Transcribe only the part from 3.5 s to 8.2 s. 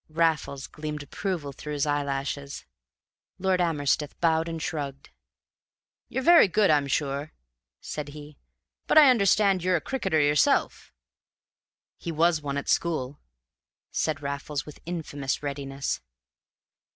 Amersteth bowed and shrugged. "You're very good, I'm sure," said